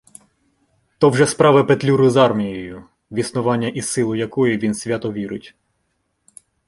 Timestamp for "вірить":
5.11-5.55